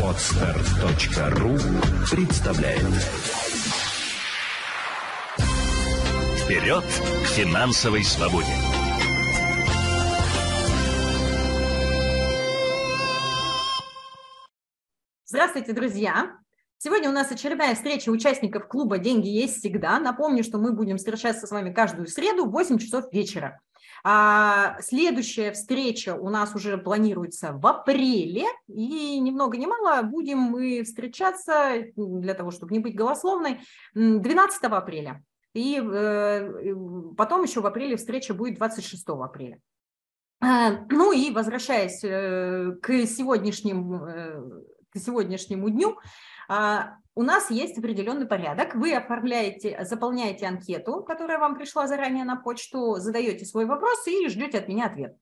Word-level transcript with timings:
Отстар.ру 0.00 1.56
представляет 2.08 2.84
Вперед 6.38 6.84
к 6.84 7.26
финансовой 7.26 8.04
свободе! 8.04 8.46
Здравствуйте, 15.24 15.72
друзья! 15.72 16.38
Сегодня 16.78 17.08
у 17.08 17.12
нас 17.12 17.32
очередная 17.32 17.74
встреча 17.74 18.10
участников 18.10 18.68
клуба 18.68 18.98
«Деньги 18.98 19.26
есть 19.26 19.58
всегда». 19.58 19.98
Напомню, 19.98 20.44
что 20.44 20.58
мы 20.58 20.72
будем 20.72 20.98
встречаться 20.98 21.48
с 21.48 21.50
вами 21.50 21.72
каждую 21.72 22.06
среду 22.06 22.46
в 22.46 22.52
8 22.52 22.78
часов 22.78 23.12
вечера. 23.12 23.60
А 24.06 24.76
следующая 24.82 25.52
встреча 25.52 26.14
у 26.14 26.28
нас 26.28 26.54
уже 26.54 26.76
планируется 26.76 27.52
в 27.52 27.66
апреле, 27.66 28.44
и 28.68 29.18
ни 29.18 29.30
много 29.30 29.56
ни 29.56 29.64
мало 29.64 30.02
будем 30.02 30.38
мы 30.38 30.82
встречаться, 30.84 31.84
для 31.96 32.34
того, 32.34 32.50
чтобы 32.50 32.74
не 32.74 32.80
быть 32.80 32.94
голословной, 32.94 33.60
12 33.94 34.64
апреля. 34.64 35.24
И 35.54 35.80
э, 35.80 36.74
потом 37.16 37.44
еще 37.44 37.62
в 37.62 37.66
апреле 37.66 37.96
встреча 37.96 38.34
будет 38.34 38.56
26 38.56 39.08
апреля. 39.08 39.58
А, 40.40 40.84
ну 40.90 41.12
и 41.12 41.30
возвращаясь 41.30 42.04
э, 42.04 42.72
к, 42.82 43.06
сегодняшним, 43.06 43.94
э, 44.04 44.42
к 44.90 44.98
сегодняшнему 44.98 45.70
дню, 45.70 45.98
а, 46.48 46.98
у 47.14 47.22
нас 47.22 47.50
есть 47.50 47.78
определенный 47.78 48.26
порядок. 48.26 48.74
Вы 48.74 48.94
оформляете, 48.94 49.84
заполняете 49.84 50.46
анкету, 50.46 51.02
которая 51.02 51.38
вам 51.38 51.56
пришла 51.56 51.86
заранее 51.86 52.24
на 52.24 52.36
почту, 52.36 52.96
задаете 52.96 53.44
свой 53.44 53.66
вопрос 53.66 54.06
и 54.06 54.28
ждете 54.28 54.58
от 54.58 54.68
меня 54.68 54.86
ответ. 54.86 55.16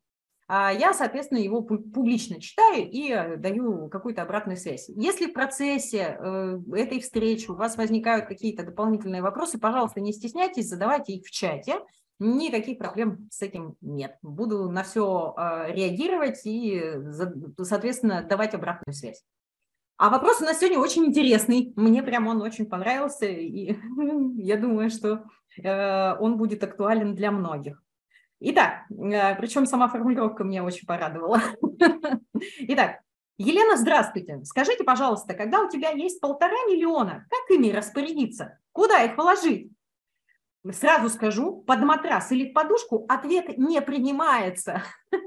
А 0.48 0.72
я, 0.72 0.92
соответственно, 0.92 1.38
его 1.38 1.62
публично 1.62 2.40
читаю 2.40 2.88
и 2.90 3.10
э, 3.10 3.36
даю 3.36 3.88
какую-то 3.88 4.22
обратную 4.22 4.56
связь. 4.56 4.88
Если 4.88 5.26
в 5.26 5.32
процессе 5.32 6.18
э, 6.18 6.58
этой 6.74 7.00
встречи 7.00 7.50
у 7.50 7.54
вас 7.54 7.76
возникают 7.76 8.26
какие-то 8.26 8.64
дополнительные 8.64 9.22
вопросы, 9.22 9.58
пожалуйста, 9.58 10.00
не 10.00 10.12
стесняйтесь, 10.12 10.68
задавайте 10.68 11.14
их 11.14 11.26
в 11.26 11.30
чате. 11.30 11.76
Никаких 12.18 12.78
проблем 12.78 13.28
с 13.30 13.40
этим 13.40 13.76
нет. 13.80 14.16
Буду 14.20 14.68
на 14.68 14.82
все 14.82 15.34
э, 15.36 15.72
реагировать 15.72 16.40
и, 16.44 16.82
соответственно, 17.62 18.22
давать 18.22 18.54
обратную 18.54 18.94
связь. 18.94 19.24
А 19.96 20.10
вопрос 20.10 20.40
у 20.40 20.44
нас 20.44 20.58
сегодня 20.58 20.78
очень 20.78 21.04
интересный. 21.04 21.72
Мне 21.76 22.02
прям 22.02 22.26
он 22.26 22.42
очень 22.42 22.66
понравился, 22.66 23.26
и 23.26 23.76
я 24.36 24.56
думаю, 24.56 24.90
что 24.90 25.24
э, 25.62 26.16
он 26.18 26.36
будет 26.36 26.64
актуален 26.64 27.14
для 27.14 27.30
многих. 27.30 27.82
Итак, 28.40 28.86
э, 28.90 29.36
причем 29.36 29.66
сама 29.66 29.88
формулировка 29.88 30.44
меня 30.44 30.64
очень 30.64 30.86
порадовала. 30.86 31.40
Итак, 32.60 33.00
Елена, 33.38 33.76
здравствуйте. 33.76 34.40
Скажите, 34.44 34.84
пожалуйста, 34.84 35.34
когда 35.34 35.60
у 35.60 35.68
тебя 35.68 35.90
есть 35.90 36.20
полтора 36.20 36.56
миллиона, 36.68 37.26
как 37.30 37.56
ими 37.56 37.70
распорядиться? 37.70 38.58
Куда 38.72 39.02
их 39.04 39.16
положить? 39.16 39.70
Сразу 40.70 41.08
скажу, 41.08 41.62
под 41.66 41.80
матрас 41.80 42.30
или 42.30 42.52
подушку 42.52 43.04
ответ 43.08 43.58
не 43.58 43.80
принимается. 43.80 44.82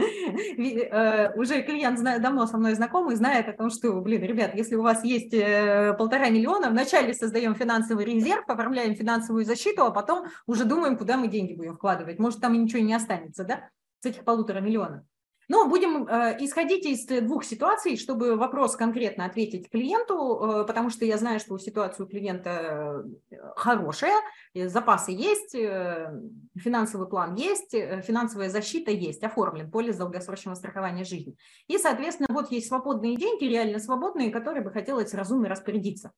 Э, 0.00 1.34
уже 1.34 1.62
клиент 1.62 2.00
давно 2.22 2.46
со 2.46 2.56
мной 2.56 2.74
знакомый, 2.74 3.16
знает 3.16 3.48
о 3.48 3.52
том, 3.52 3.68
что, 3.70 4.00
блин, 4.00 4.22
ребят, 4.22 4.54
если 4.54 4.76
у 4.76 4.82
вас 4.82 5.02
есть 5.02 5.34
э, 5.34 5.94
полтора 5.98 6.30
миллиона, 6.30 6.70
вначале 6.70 7.14
создаем 7.14 7.56
финансовый 7.56 8.04
резерв, 8.04 8.44
оформляем 8.48 8.94
финансовую 8.94 9.44
защиту, 9.44 9.84
а 9.84 9.90
потом 9.90 10.26
уже 10.46 10.64
думаем, 10.64 10.96
куда 10.96 11.16
мы 11.16 11.26
деньги 11.26 11.54
будем 11.54 11.74
вкладывать. 11.74 12.20
Может, 12.20 12.40
там 12.40 12.52
ничего 12.52 12.80
не 12.80 12.94
останется, 12.94 13.44
да, 13.44 13.68
с 14.00 14.06
этих 14.06 14.24
полутора 14.24 14.60
миллионов. 14.60 15.02
Но 15.48 15.66
будем 15.66 16.06
э, 16.06 16.36
исходить 16.40 16.84
из 16.84 17.06
двух 17.06 17.42
ситуаций, 17.42 17.96
чтобы 17.96 18.36
вопрос 18.36 18.76
конкретно 18.76 19.24
ответить 19.24 19.70
клиенту, 19.70 20.14
э, 20.14 20.64
потому 20.66 20.90
что 20.90 21.06
я 21.06 21.16
знаю, 21.16 21.40
что 21.40 21.56
ситуация 21.58 22.04
у 22.04 22.08
клиента 22.08 23.02
э, 23.30 23.36
хорошая, 23.56 24.14
запасы 24.54 25.12
есть, 25.12 25.52
финансовый 25.52 27.08
план 27.08 27.34
есть, 27.34 27.70
финансовая 27.70 28.50
защита 28.50 28.90
есть, 28.90 29.22
оформлен 29.24 29.70
полис 29.70 29.96
долгосрочного 29.96 30.54
страхования 30.54 31.04
жизни. 31.04 31.36
И, 31.66 31.78
соответственно, 31.78 32.28
вот 32.30 32.50
есть 32.50 32.68
свободные 32.68 33.16
деньги, 33.16 33.44
реально 33.44 33.78
свободные, 33.78 34.30
которые 34.30 34.62
бы 34.62 34.70
хотелось 34.70 35.14
разумно 35.14 35.48
распорядиться. 35.48 36.12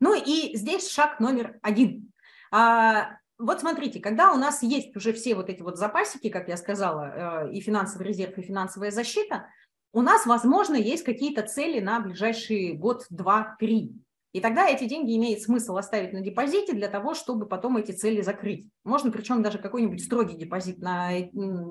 Ну 0.00 0.14
и 0.14 0.56
здесь 0.56 0.90
шаг 0.90 1.18
номер 1.18 1.58
один. 1.62 2.12
А, 2.52 3.18
вот 3.40 3.60
смотрите, 3.60 4.00
когда 4.00 4.32
у 4.32 4.36
нас 4.36 4.62
есть 4.62 4.94
уже 4.96 5.12
все 5.12 5.34
вот 5.34 5.48
эти 5.48 5.62
вот 5.62 5.78
запасики, 5.78 6.28
как 6.28 6.48
я 6.48 6.56
сказала, 6.56 7.46
э, 7.48 7.52
и 7.52 7.60
финансовый 7.60 8.06
резерв, 8.06 8.36
и 8.38 8.42
финансовая 8.42 8.90
защита, 8.90 9.46
у 9.92 10.02
нас, 10.02 10.26
возможно, 10.26 10.76
есть 10.76 11.02
какие-то 11.04 11.42
цели 11.42 11.80
на 11.80 12.00
ближайший 12.00 12.74
год, 12.74 13.06
два, 13.10 13.56
три. 13.58 13.92
И 14.32 14.40
тогда 14.40 14.68
эти 14.68 14.84
деньги 14.84 15.16
имеет 15.16 15.42
смысл 15.42 15.76
оставить 15.76 16.12
на 16.12 16.20
депозите 16.20 16.72
для 16.72 16.86
того, 16.86 17.14
чтобы 17.14 17.46
потом 17.46 17.78
эти 17.78 17.90
цели 17.90 18.20
закрыть. 18.20 18.68
Можно 18.84 19.10
причем 19.10 19.42
даже 19.42 19.58
какой-нибудь 19.58 20.04
строгий 20.04 20.36
депозит 20.36 20.78
на, 20.78 21.10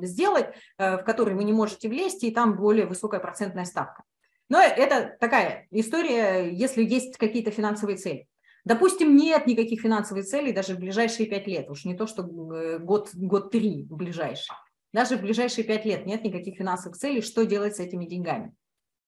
сделать, 0.01 0.47
э, 0.77 0.97
в 0.97 1.03
который 1.03 1.35
вы 1.35 1.45
не 1.45 1.53
можете 1.53 1.87
влезть, 1.87 2.23
и 2.23 2.31
там 2.31 2.57
более 2.57 2.87
высокая 2.87 3.21
процентная 3.21 3.65
ставка. 3.65 4.03
Но 4.49 4.59
это 4.59 5.15
такая 5.19 5.67
история, 5.69 6.49
если 6.51 6.83
есть 6.83 7.17
какие-то 7.17 7.51
финансовые 7.51 7.97
цели. 7.97 8.27
Допустим, 8.65 9.15
нет 9.15 9.47
никаких 9.47 9.81
финансовых 9.81 10.25
целей 10.25 10.51
даже 10.51 10.75
в 10.75 10.79
ближайшие 10.79 11.27
пять 11.27 11.47
лет, 11.47 11.69
уж 11.69 11.85
не 11.85 11.95
то, 11.95 12.07
что 12.07 12.23
э, 12.23 12.79
год, 12.79 13.09
год 13.13 13.51
три 13.51 13.85
в 13.89 13.95
ближайшие. 13.95 14.55
Даже 14.91 15.17
в 15.17 15.21
ближайшие 15.21 15.63
пять 15.63 15.85
лет 15.85 16.05
нет 16.05 16.23
никаких 16.23 16.57
финансовых 16.57 16.97
целей, 16.97 17.21
что 17.21 17.45
делать 17.45 17.75
с 17.75 17.79
этими 17.79 18.05
деньгами. 18.05 18.53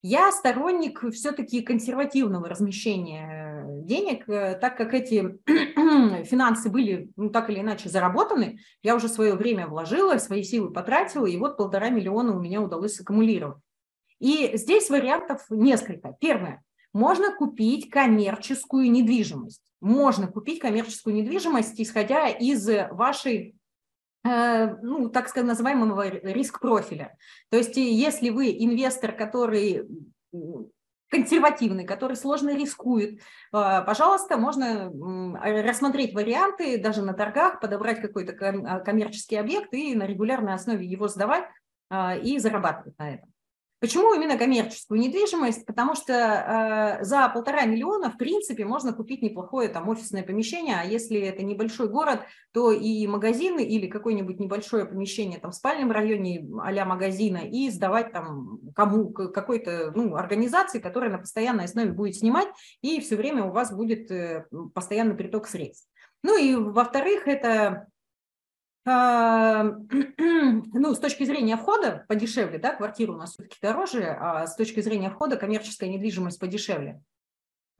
Я 0.03 0.31
сторонник 0.31 1.03
все-таки 1.13 1.61
консервативного 1.61 2.49
размещения 2.49 3.65
э, 3.67 3.81
денег, 3.83 4.27
э, 4.27 4.57
так 4.59 4.75
как 4.77 4.93
эти 4.93 5.37
финансы 6.23 6.69
были 6.69 7.11
ну, 7.15 7.29
так 7.29 7.49
или 7.49 7.59
иначе 7.59 7.89
заработаны, 7.89 8.59
я 8.81 8.95
уже 8.95 9.07
свое 9.07 9.35
время 9.35 9.67
вложила, 9.67 10.17
свои 10.17 10.43
силы 10.43 10.71
потратила, 10.71 11.27
и 11.27 11.37
вот 11.37 11.57
полтора 11.57 11.89
миллиона 11.89 12.35
у 12.35 12.41
меня 12.41 12.61
удалось 12.61 12.99
аккумулировать. 12.99 13.61
И 14.19 14.51
здесь 14.55 14.89
вариантов 14.89 15.45
несколько. 15.49 16.15
Первое. 16.19 16.63
Можно 16.93 17.33
купить 17.35 17.89
коммерческую 17.89 18.91
недвижимость. 18.91 19.61
Можно 19.79 20.27
купить 20.27 20.59
коммерческую 20.59 21.15
недвижимость, 21.15 21.79
исходя 21.79 22.27
из 22.27 22.67
вашей 22.91 23.55
э, 24.23 24.75
ну, 24.81 25.09
так 25.09 25.29
сказать, 25.29 25.47
называемого 25.47 26.07
риск-профиля. 26.09 27.17
То 27.49 27.57
есть 27.57 27.77
если 27.77 28.29
вы 28.29 28.51
инвестор, 28.51 29.13
который 29.13 29.87
консервативный, 31.09 31.85
который 31.85 32.15
сложно 32.15 32.55
рискует, 32.55 33.19
э, 33.19 33.21
пожалуйста, 33.51 34.37
можно 34.37 34.91
рассмотреть 35.63 36.13
варианты 36.13 36.77
даже 36.77 37.01
на 37.01 37.13
торгах, 37.13 37.59
подобрать 37.59 38.01
какой-то 38.01 38.33
коммерческий 38.33 39.35
объект 39.35 39.73
и 39.73 39.95
на 39.95 40.05
регулярной 40.05 40.53
основе 40.53 40.85
его 40.85 41.07
сдавать 41.07 41.45
э, 41.89 42.19
и 42.21 42.37
зарабатывать 42.37 42.97
на 42.99 43.15
этом. 43.15 43.30
Почему 43.81 44.13
именно 44.13 44.37
коммерческую 44.37 44.99
недвижимость? 44.99 45.65
Потому 45.65 45.95
что 45.95 46.13
э, 46.13 47.03
за 47.03 47.27
полтора 47.29 47.65
миллиона, 47.65 48.11
в 48.11 48.17
принципе, 48.17 48.63
можно 48.63 48.93
купить 48.93 49.23
неплохое 49.23 49.69
там 49.69 49.89
офисное 49.89 50.21
помещение, 50.21 50.75
а 50.79 50.85
если 50.85 51.19
это 51.19 51.41
небольшой 51.41 51.89
город, 51.89 52.19
то 52.51 52.71
и 52.71 53.07
магазины 53.07 53.63
или 53.63 53.87
какое-нибудь 53.87 54.39
небольшое 54.39 54.85
помещение 54.85 55.39
там 55.39 55.49
в 55.49 55.55
спальном 55.55 55.91
районе 55.91 56.47
а 56.61 56.85
магазина 56.85 57.37
и 57.37 57.71
сдавать 57.71 58.13
там 58.13 58.59
кому, 58.75 59.09
какой-то 59.09 59.91
ну, 59.95 60.15
организации, 60.15 60.77
которая 60.77 61.09
на 61.09 61.17
постоянной 61.17 61.65
основе 61.65 61.91
будет 61.91 62.15
снимать, 62.15 62.49
и 62.83 63.01
все 63.01 63.15
время 63.15 63.45
у 63.45 63.51
вас 63.51 63.73
будет 63.73 64.11
э, 64.11 64.45
постоянный 64.75 65.15
приток 65.15 65.47
средств. 65.47 65.89
Ну 66.21 66.37
и 66.37 66.53
во-вторых, 66.53 67.27
это 67.27 67.87
ну, 68.85 69.75
с 70.95 70.99
точки 70.99 71.23
зрения 71.23 71.55
входа 71.55 72.03
подешевле, 72.07 72.57
да, 72.57 72.73
квартира 72.73 73.11
у 73.11 73.17
нас 73.17 73.31
все-таки 73.33 73.57
дороже, 73.61 74.05
а 74.19 74.47
с 74.47 74.55
точки 74.55 74.81
зрения 74.81 75.09
входа 75.09 75.37
коммерческая 75.37 75.89
недвижимость 75.89 76.39
подешевле. 76.39 77.01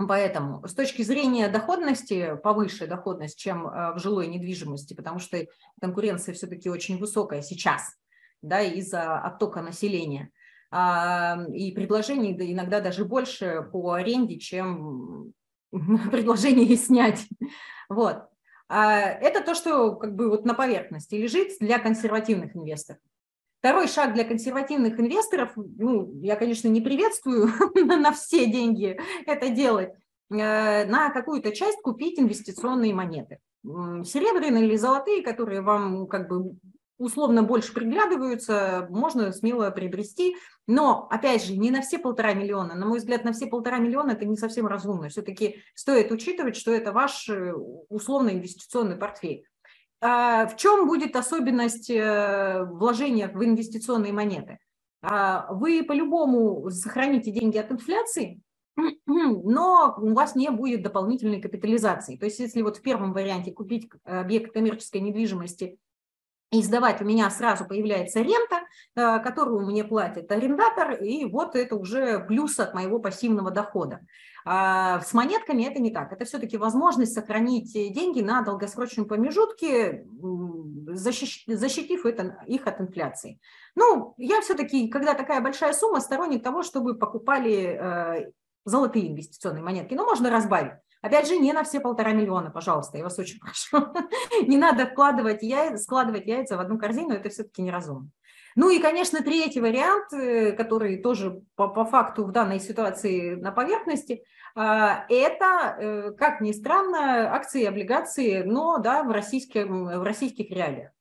Поэтому 0.07 0.65
с 0.68 0.74
точки 0.74 1.01
зрения 1.01 1.48
доходности, 1.50 2.36
повыше 2.44 2.88
доходность, 2.88 3.38
чем 3.39 3.68
а, 3.68 3.94
в 3.94 4.00
жилой 4.00 4.27
недвижимости, 4.27 4.94
потому 4.94 5.19
что 5.19 5.45
конкуренция 5.80 6.33
все-таки 6.33 6.69
очень 6.69 6.98
высокая 6.98 7.42
сейчас, 7.42 7.95
да, 8.42 8.62
из-за 8.62 9.19
оттока 9.19 9.62
населения. 9.62 10.30
А, 10.71 11.45
и 11.53 11.71
предложений 11.71 12.38
иногда 12.51 12.80
даже 12.80 13.06
больше 13.06 13.68
по 13.71 13.94
аренде, 13.94 14.39
чем 14.39 15.33
предложение 15.71 16.75
снять. 16.77 17.27
Вот. 17.89 18.31
А, 18.73 19.01
это 19.01 19.44
то, 19.44 19.53
что 19.53 19.95
как 19.95 20.15
бы 20.15 20.29
вот 20.29 20.45
на 20.45 20.53
поверхности 20.53 21.15
лежит 21.15 21.57
для 21.59 21.77
консервативных 21.77 22.56
инвесторов. 22.56 23.01
Второй 23.59 23.89
шаг 23.89 24.13
для 24.13 24.23
консервативных 24.23 24.97
инвесторов, 24.97 25.51
ну, 25.57 26.09
я, 26.21 26.38
конечно, 26.38 26.69
не 26.69 26.79
приветствую 26.79 27.50
на 27.75 28.13
все 28.13 28.50
деньги 28.50 28.97
это 29.25 29.50
делать, 29.50 29.89
э, 30.29 30.85
на 30.85 31.09
какую-то 31.09 31.51
часть 31.51 31.81
купить 31.81 32.18
инвестиционные 32.18 32.94
монеты. 32.94 33.39
Серебряные 33.62 34.63
или 34.63 34.77
золотые, 34.77 35.21
которые 35.21 35.59
вам 35.59 36.07
как 36.07 36.29
бы 36.29 36.56
условно 37.01 37.44
больше 37.44 37.74
приглядываются, 37.74 38.88
можно 38.89 39.31
смело 39.31 39.69
приобрести. 39.71 40.36
Но, 40.68 41.07
опять 41.09 41.44
же, 41.44 41.57
не 41.57 41.71
на 41.71 41.81
все 41.81 41.98
полтора 41.98 42.33
миллиона. 42.33 42.75
На 42.75 42.86
мой 42.86 43.00
взгляд, 43.00 43.24
на 43.24 43.33
все 43.33 43.48
полтора 43.48 43.80
миллиона 43.80 44.12
это 44.12 44.25
не 44.25 44.38
совсем 44.38 44.68
разумно. 44.68 45.09
Все-таки 45.09 45.63
стоит 45.74 46.12
учитывать, 46.12 46.56
что 46.56 46.71
это 46.71 46.92
ваш 46.92 47.27
э, 47.30 47.53
условно 47.89 48.30
инвестиционный 48.30 48.95
портфель. 48.95 49.44
А 50.00 50.48
в 50.48 50.56
чем 50.57 50.88
будет 50.88 51.15
особенность 51.15 51.89
э, 51.89 52.65
вложения 52.65 53.27
в 53.27 53.44
инвестиционные 53.44 54.13
монеты? 54.13 54.59
А 55.01 55.51
вы 55.51 55.83
по-любому 55.83 56.69
сохраните 56.69 57.31
деньги 57.31 57.57
от 57.57 57.71
инфляции, 57.71 58.39
но 59.06 59.95
у 59.98 60.13
вас 60.13 60.36
не 60.36 60.50
будет 60.51 60.83
дополнительной 60.83 61.42
капитализации. 61.42 62.18
То 62.18 62.25
есть 62.25 62.39
если 62.39 62.62
вот 62.62 62.77
в 62.77 62.81
первом 62.81 63.13
варианте 63.13 63.51
купить 63.51 63.89
объект 64.03 64.53
коммерческой 64.53 65.01
недвижимости 65.01 65.80
и 66.51 66.62
сдавать, 66.62 67.01
у 67.01 67.06
меня 67.06 67.30
сразу 67.30 67.65
появляется 67.65 68.19
рента, 68.19 68.59
э, 68.95 69.19
которую 69.19 69.65
мне 69.65 69.86
платит 69.86 70.31
арендатор, 70.31 70.92
и 70.92 71.24
вот 71.25 71.56
это 71.56 71.75
уже 71.75 72.19
плюс 72.19 72.59
от 72.59 72.74
моего 72.74 73.00
пассивного 73.00 73.51
дохода. 73.51 74.01
А 74.44 75.00
с 75.01 75.13
монетками 75.13 75.63
это 75.63 75.80
не 75.80 75.92
так. 75.92 76.12
Это 76.12 76.25
все-таки 76.25 76.57
возможность 76.57 77.13
сохранить 77.13 77.71
деньги 77.74 78.21
на 78.21 78.42
долгосрочном 78.42 79.06
промежутке, 79.06 80.06
защитив 80.94 82.06
это, 82.06 82.38
их 82.48 82.68
от 82.68 82.81
инфляции. 82.81 83.39
Ну, 83.75 84.13
я 84.18 84.42
все-таки, 84.42 84.89
когда 84.89 85.13
такая 85.13 85.42
большая 85.42 85.74
сумма, 85.74 86.01
сторонник 86.01 86.44
того, 86.44 86.63
чтобы 86.63 86.95
покупали 86.98 87.80
э, 87.80 88.31
золотые 88.65 89.09
инвестиционные 89.09 89.63
монетки. 89.63 89.94
Ну, 89.94 90.06
можно 90.06 90.30
разбавить. 90.30 90.74
Опять 91.01 91.27
же, 91.27 91.38
не 91.38 91.51
на 91.51 91.63
все 91.63 91.80
полтора 91.80 92.13
миллиона, 92.13 92.51
пожалуйста, 92.51 92.98
я 92.98 93.03
вас 93.03 93.18
очень 93.18 93.39
прошу. 93.42 93.88
не 94.48 94.57
надо 94.57 94.86
вкладывать 94.86 95.42
яйца, 95.42 95.77
складывать 95.77 96.27
яйца 96.27 96.57
в 96.57 96.59
одну 96.59 96.77
корзину, 96.77 97.13
это 97.13 97.30
все-таки 97.30 97.62
неразумно. 97.62 98.09
Ну 98.56 98.69
и, 98.69 98.80
конечно, 98.80 99.24
третий 99.24 99.62
вариант, 99.62 100.12
э, 100.13 100.51
который 100.51 101.01
тоже 101.01 101.42
по, 101.56 101.69
по 101.69 101.86
факту 101.86 102.25
в 102.25 102.31
данной 102.31 102.59
ситуации 102.59 103.36
на 103.36 103.51
поверхности, 103.51 104.24
а, 104.56 105.06
это, 105.07 105.77
э, 105.80 106.12
как 106.18 106.42
ни 106.42 106.51
странно, 106.51 107.33
акции 107.33 107.62
и 107.62 107.65
облигации, 107.65 108.44
но 108.44 108.77
да, 108.80 109.03
в, 109.03 109.12
российском, 109.12 109.86
в 109.86 110.03
российских 110.03 110.51
реалиях. 110.51 110.92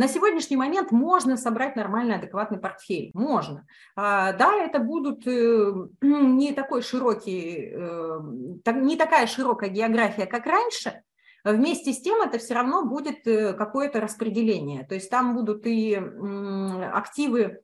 На 0.00 0.08
сегодняшний 0.08 0.56
момент 0.56 0.92
можно 0.92 1.36
собрать 1.36 1.76
нормальный, 1.76 2.14
адекватный 2.14 2.58
портфель. 2.58 3.10
Можно. 3.12 3.66
А, 3.96 4.32
да, 4.32 4.54
это 4.54 4.78
будут 4.78 5.26
э, 5.26 5.72
не 6.00 6.52
такой 6.54 6.80
широкий, 6.80 7.74
не 8.64 8.96
такая 8.96 9.26
широкая 9.26 9.68
география, 9.68 10.24
как 10.24 10.46
раньше, 10.46 11.02
Вместе 11.44 11.92
с 11.92 12.02
тем 12.02 12.20
это 12.20 12.38
все 12.38 12.54
равно 12.54 12.84
будет 12.84 13.26
э, 13.26 13.54
какое-то 13.54 14.00
распределение. 14.00 14.84
То 14.84 14.94
есть 14.94 15.10
там 15.10 15.34
будут 15.34 15.66
и 15.66 15.94
активы 15.94 17.40
э, 17.40 17.56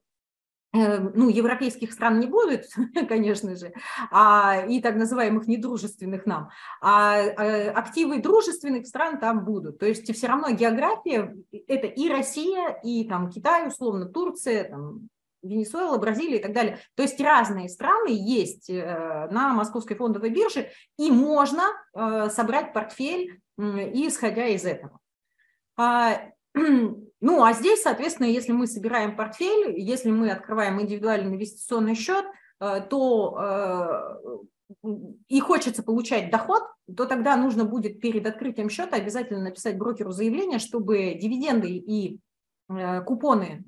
ну, 1.15 1.29
европейских 1.29 1.93
стран 1.93 2.21
не 2.21 2.27
будет, 2.27 2.67
конечно 3.09 3.57
же, 3.57 3.73
а, 4.11 4.65
и 4.69 4.81
так 4.81 4.97
называемых 4.97 5.47
недружественных 5.47 6.27
нам, 6.27 6.51
а, 6.81 7.21
а 7.21 7.71
активы 7.71 8.21
дружественных 8.21 8.87
стран 8.87 9.19
там 9.19 9.45
будут. 9.45 9.79
То 9.79 9.87
есть 9.87 10.13
все 10.15 10.27
равно 10.27 10.51
география– 10.51 11.35
это 11.69 11.87
и 11.87 12.09
Россия, 12.09 12.79
и 12.83 13.09
там 13.09 13.31
Китай, 13.31 13.69
условно, 13.69 14.07
Турция, 14.07 14.65
там, 14.65 15.09
Венесуэла, 15.43 15.99
Бразилия 15.99 16.39
и 16.39 16.43
так 16.43 16.53
далее. 16.53 16.79
То 16.97 17.03
есть 17.03 17.21
разные 17.21 17.69
страны 17.69 18.09
есть 18.11 18.69
э, 18.69 19.29
на 19.31 19.55
Московской 19.55 19.97
фондовой 19.97 20.31
бирже, 20.31 20.71
и 20.99 21.11
можно 21.11 21.63
собрать 22.31 22.73
портфель 22.73 23.41
исходя 23.59 24.47
из 24.49 24.65
этого. 24.65 24.99
Ну, 27.21 27.43
а 27.43 27.55
здесь, 27.55 27.83
соответственно, 27.83 28.27
если 28.27 28.53
мы 28.53 28.67
собираем 28.67 29.17
портфель, 29.17 29.79
если 29.81 30.11
мы 30.11 30.31
открываем 30.31 30.81
индивидуальный 30.81 31.33
инвестиционный 31.33 31.95
счет, 31.95 32.27
э, 32.61 32.83
то 32.91 33.39
э, 34.85 34.89
и 35.29 35.41
хочется 35.41 35.83
получать 35.83 36.31
доход, 36.31 36.63
то 36.95 37.07
тогда 37.07 37.37
нужно 37.37 37.65
будет 37.65 38.01
перед 38.01 38.27
открытием 38.27 38.69
счета 38.69 38.97
обязательно 38.97 39.43
написать 39.43 39.79
брокеру 39.79 40.11
заявление, 40.11 40.59
чтобы 40.59 41.15
дивиденды 41.15 41.71
и 41.71 42.19
э, 42.69 43.01
купоны 43.03 43.65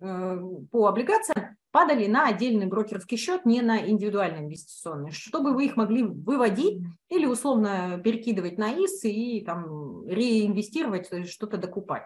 по 0.70 0.87
облигациям 0.87 1.56
падали 1.70 2.06
на 2.06 2.29
отдельный 2.29 2.67
брокерский 2.67 3.17
счет, 3.17 3.46
не 3.46 3.62
на 3.62 3.88
индивидуальный 3.88 4.41
инвестиционный, 4.41 5.11
чтобы 5.11 5.55
вы 5.55 5.67
их 5.67 5.76
могли 5.76 6.02
выводить 6.02 6.82
или 7.08 7.25
условно 7.26 8.00
перекидывать 8.05 8.58
на 8.58 8.73
ИС 8.73 9.05
и 9.05 9.43
там 9.44 10.06
реинвестировать, 10.06 11.29
что-то 11.29 11.56
докупать. 11.56 12.05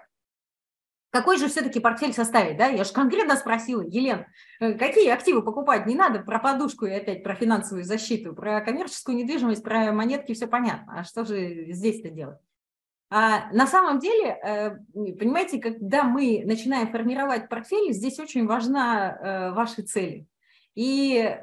Какой 1.13 1.37
же 1.37 1.49
все-таки 1.49 1.79
портфель 1.79 2.15
составить, 2.15 2.57
да? 2.57 2.69
Я 2.69 2.85
же 2.85 2.93
конкретно 2.95 3.37
спросила, 3.37 3.83
Елен, 3.83 4.25
э, 4.61 4.73
какие 4.73 5.11
активы 5.11 5.43
покупать? 5.43 5.85
Не 5.85 5.95
надо 5.95 6.21
про 6.21 6.39
подушку 6.39 6.87
и 6.87 6.91
опять 6.91 7.23
про 7.23 7.35
финансовую 7.35 7.85
защиту, 7.85 8.35
про 8.35 8.63
коммерческую 8.63 9.19
недвижимость, 9.19 9.63
про 9.63 9.93
монетки 9.93 10.33
все 10.33 10.47
понятно. 10.47 11.01
А 11.01 11.05
что 11.05 11.27
же 11.27 11.71
здесь-то 11.71 12.09
делать? 12.09 12.39
А 13.11 13.53
на 13.53 13.67
самом 13.67 13.99
деле, 13.99 14.31
э, 14.31 14.71
понимаете, 14.95 15.61
когда 15.61 16.05
мы 16.05 16.45
начинаем 16.47 16.91
формировать 16.91 17.51
портфель, 17.51 17.93
здесь 17.93 18.19
очень 18.19 18.47
важна 18.47 19.13
э, 19.13 19.53
ваши 19.53 19.83
цели. 19.83 20.27
И 20.75 21.39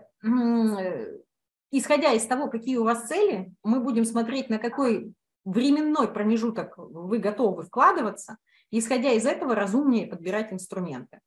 исходя 1.71 2.11
из 2.13 2.25
того, 2.25 2.47
какие 2.47 2.77
у 2.77 2.83
вас 2.85 3.07
цели, 3.07 3.53
мы 3.63 3.81
будем 3.81 4.03
смотреть, 4.03 4.49
на 4.49 4.57
какой 4.57 5.13
временной 5.45 6.11
промежуток 6.11 6.73
вы 6.75 7.19
готовы 7.19 7.63
вкладываться, 7.63 8.37
исходя 8.77 9.11
из 9.11 9.25
этого 9.25 9.55
разумнее 9.55 10.07
подбирать 10.07 10.53
инструменты. 10.53 11.19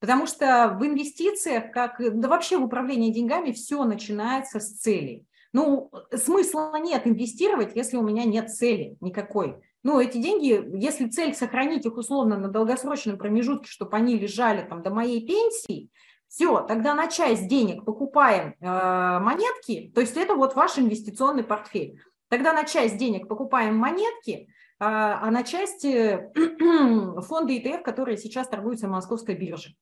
Потому 0.00 0.26
что 0.26 0.76
в 0.78 0.86
инвестициях, 0.86 1.72
как 1.72 1.96
да 1.98 2.28
вообще 2.28 2.56
в 2.56 2.64
управлении 2.64 3.12
деньгами, 3.12 3.52
все 3.52 3.82
начинается 3.84 4.60
с 4.60 4.78
целей. 4.78 5.24
Ну, 5.52 5.90
смысла 6.14 6.74
нет 6.78 7.06
инвестировать, 7.06 7.74
если 7.74 7.96
у 7.96 8.02
меня 8.02 8.24
нет 8.24 8.50
цели 8.50 8.96
никакой. 9.00 9.56
Ну, 9.82 10.00
эти 10.00 10.18
деньги, 10.18 10.62
если 10.76 11.08
цель 11.08 11.34
сохранить 11.34 11.86
их 11.86 11.96
условно 11.96 12.38
на 12.38 12.48
долгосрочном 12.48 13.16
промежутке, 13.16 13.68
чтобы 13.68 13.96
они 13.96 14.18
лежали 14.18 14.66
там 14.68 14.82
до 14.82 14.90
моей 14.90 15.26
пенсии, 15.26 15.90
все, 16.28 16.60
тогда 16.60 16.94
на 16.94 17.06
часть 17.08 17.48
денег 17.48 17.84
покупаем 17.84 18.54
э, 18.60 19.18
монетки, 19.18 19.90
то 19.94 20.02
есть 20.02 20.16
это 20.16 20.34
вот 20.34 20.54
ваш 20.54 20.78
инвестиционный 20.78 21.42
портфель. 21.42 22.00
Тогда 22.28 22.52
на 22.52 22.64
часть 22.64 22.98
денег 22.98 23.28
покупаем 23.28 23.76
монетки, 23.76 24.48
а 24.80 25.30
на 25.30 25.42
часть 25.42 25.84
э, 25.84 26.30
фонды 27.22 27.58
ETF, 27.58 27.82
которые 27.82 28.16
сейчас 28.16 28.48
торгуются 28.48 28.86
на 28.86 28.94
московской 28.94 29.34
бирже. 29.34 29.74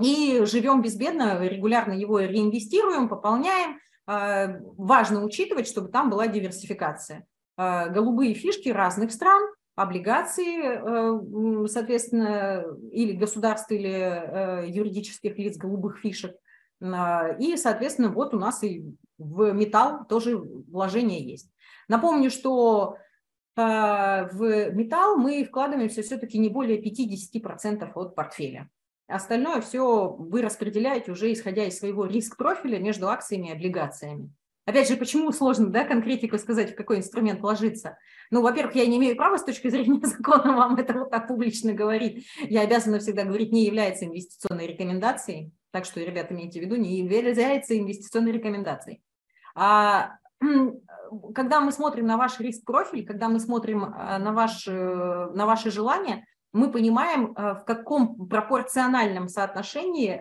И 0.00 0.42
живем 0.44 0.82
безбедно, 0.82 1.40
регулярно 1.42 1.92
его 1.92 2.20
реинвестируем, 2.20 3.08
пополняем. 3.08 3.80
Э, 4.06 4.60
важно 4.76 5.24
учитывать, 5.24 5.66
чтобы 5.66 5.88
там 5.88 6.10
была 6.10 6.26
диверсификация. 6.26 7.26
Э, 7.56 7.90
голубые 7.90 8.34
фишки 8.34 8.68
разных 8.68 9.10
стран, 9.10 9.42
облигации, 9.74 11.66
соответственно, 11.68 12.64
или 12.92 13.12
государств, 13.12 13.70
или 13.70 13.90
э, 13.90 14.68
юридических 14.68 15.36
лиц 15.36 15.58
голубых 15.58 15.98
фишек. 15.98 16.34
И, 16.80 17.56
соответственно, 17.56 18.08
вот 18.08 18.34
у 18.34 18.38
нас 18.38 18.62
и 18.62 18.84
в 19.18 19.52
металл 19.52 20.06
тоже 20.06 20.36
вложение 20.38 21.22
есть. 21.22 21.50
Напомню, 21.88 22.30
что 22.30 22.96
в 23.56 24.70
металл 24.72 25.16
мы 25.16 25.44
вкладываемся 25.44 26.02
все-таки 26.02 26.38
не 26.38 26.48
более 26.48 26.80
50% 26.80 27.90
от 27.94 28.14
портфеля. 28.14 28.68
Остальное 29.08 29.60
все 29.60 30.08
вы 30.08 30.42
распределяете 30.42 31.12
уже 31.12 31.32
исходя 31.32 31.64
из 31.64 31.78
своего 31.78 32.06
риск-профиля 32.06 32.78
между 32.78 33.08
акциями 33.08 33.48
и 33.48 33.52
облигациями. 33.52 34.32
Опять 34.66 34.88
же, 34.88 34.96
почему 34.96 35.30
сложно 35.30 35.68
да, 35.68 35.84
конкретику 35.84 36.38
сказать, 36.38 36.72
в 36.72 36.74
какой 36.74 36.98
инструмент 36.98 37.40
ложиться? 37.40 37.98
Ну, 38.32 38.42
во-первых, 38.42 38.74
я 38.74 38.84
не 38.86 38.96
имею 38.96 39.14
права 39.16 39.38
с 39.38 39.44
точки 39.44 39.68
зрения 39.68 40.00
закона 40.02 40.56
вам 40.56 40.74
это 40.74 40.92
вот 40.94 41.10
так 41.10 41.28
публично 41.28 41.72
говорить. 41.72 42.26
Я 42.40 42.62
обязана 42.62 42.98
всегда 42.98 43.22
говорить, 43.22 43.52
не 43.52 43.64
является 43.64 44.06
инвестиционной 44.06 44.66
рекомендацией. 44.66 45.52
Так 45.70 45.84
что, 45.84 46.00
ребята, 46.00 46.34
имейте 46.34 46.58
в 46.58 46.64
виду, 46.64 46.74
не 46.74 46.98
является 46.98 47.78
инвестиционной 47.78 48.32
рекомендацией. 48.32 49.02
А 49.54 50.16
когда 51.34 51.60
мы 51.60 51.72
смотрим 51.72 52.06
на 52.06 52.16
ваш 52.16 52.40
риск-профиль, 52.40 53.06
когда 53.06 53.28
мы 53.28 53.40
смотрим 53.40 53.84
э, 53.84 54.18
на, 54.18 54.32
ваш, 54.32 54.66
э, 54.68 54.72
на 54.72 55.46
ваши 55.46 55.70
желания, 55.70 56.26
мы 56.52 56.70
понимаем, 56.70 57.32
э, 57.32 57.54
в 57.54 57.64
каком 57.64 58.28
пропорциональном 58.28 59.28
соотношении 59.28 60.20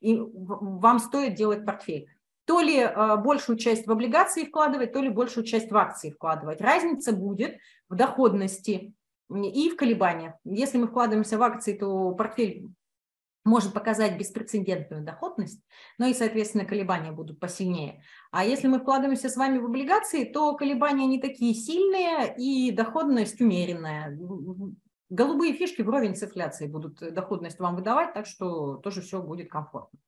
вам 0.00 0.98
стоит 0.98 1.34
делать 1.34 1.64
портфель 1.64 2.08
то 2.46 2.58
ли 2.58 2.84
большую 3.18 3.58
часть 3.58 3.86
в 3.86 3.92
облигации 3.92 4.44
вкладывать, 4.44 4.92
то 4.92 5.00
ли 5.00 5.08
большую 5.08 5.44
часть 5.44 5.70
в 5.70 5.76
акции 5.76 6.10
вкладывать. 6.10 6.60
Разница 6.60 7.12
будет 7.12 7.58
в 7.88 7.94
доходности 7.94 8.92
и 9.32 9.70
в 9.70 9.76
колебаниях. 9.76 10.34
Если 10.44 10.78
мы 10.78 10.88
вкладываемся 10.88 11.38
в 11.38 11.42
акции, 11.44 11.74
то 11.74 12.10
портфель 12.10 12.70
может 13.44 13.72
показать 13.72 14.18
беспрецедентную 14.18 15.02
доходность, 15.02 15.62
но 15.98 16.06
и, 16.06 16.14
соответственно, 16.14 16.64
колебания 16.64 17.12
будут 17.12 17.40
посильнее. 17.40 18.02
А 18.30 18.44
если 18.44 18.68
мы 18.68 18.80
вкладываемся 18.80 19.28
с 19.28 19.36
вами 19.36 19.58
в 19.58 19.64
облигации, 19.64 20.24
то 20.24 20.54
колебания 20.54 21.06
не 21.06 21.20
такие 21.20 21.54
сильные 21.54 22.34
и 22.36 22.70
доходность 22.70 23.40
умеренная. 23.40 24.18
голубые 25.08 25.54
фишки 25.54 25.82
вровень 25.82 26.14
с 26.14 26.22
инфляцией 26.22 26.70
будут 26.70 26.98
доходность 27.14 27.58
вам 27.58 27.76
выдавать, 27.76 28.12
так 28.12 28.26
что 28.26 28.76
тоже 28.76 29.00
все 29.00 29.22
будет 29.22 29.50
комфортно. 29.50 29.98